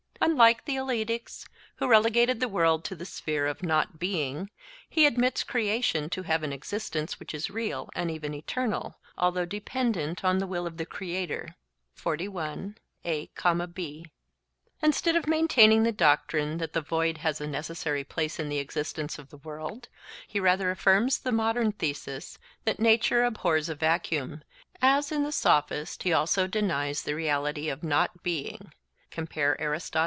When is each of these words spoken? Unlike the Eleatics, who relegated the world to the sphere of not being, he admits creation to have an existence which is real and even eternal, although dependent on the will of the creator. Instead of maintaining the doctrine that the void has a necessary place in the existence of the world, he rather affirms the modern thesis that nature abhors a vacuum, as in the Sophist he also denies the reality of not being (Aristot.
Unlike 0.23 0.65
the 0.65 0.75
Eleatics, 0.75 1.47
who 1.77 1.87
relegated 1.87 2.39
the 2.39 2.47
world 2.47 2.83
to 2.85 2.95
the 2.95 3.07
sphere 3.07 3.47
of 3.47 3.63
not 3.63 3.97
being, 3.97 4.51
he 4.87 5.07
admits 5.07 5.43
creation 5.43 6.11
to 6.11 6.21
have 6.21 6.43
an 6.43 6.53
existence 6.53 7.19
which 7.19 7.33
is 7.33 7.49
real 7.49 7.89
and 7.95 8.11
even 8.11 8.35
eternal, 8.35 8.99
although 9.17 9.45
dependent 9.45 10.23
on 10.23 10.37
the 10.37 10.45
will 10.45 10.67
of 10.67 10.77
the 10.77 10.85
creator. 10.85 11.55
Instead 12.05 12.75
of 15.15 15.25
maintaining 15.27 15.81
the 15.81 15.91
doctrine 15.91 16.59
that 16.59 16.73
the 16.73 16.81
void 16.81 17.17
has 17.17 17.41
a 17.41 17.47
necessary 17.47 18.03
place 18.03 18.39
in 18.39 18.47
the 18.47 18.59
existence 18.59 19.17
of 19.17 19.31
the 19.31 19.37
world, 19.37 19.89
he 20.27 20.39
rather 20.39 20.69
affirms 20.69 21.17
the 21.17 21.31
modern 21.31 21.71
thesis 21.71 22.37
that 22.63 22.79
nature 22.79 23.23
abhors 23.23 23.69
a 23.69 23.75
vacuum, 23.75 24.43
as 24.83 25.11
in 25.11 25.23
the 25.23 25.31
Sophist 25.31 26.03
he 26.03 26.13
also 26.13 26.45
denies 26.45 27.01
the 27.01 27.15
reality 27.15 27.69
of 27.69 27.81
not 27.81 28.21
being 28.21 28.71
(Aristot. 29.35 29.99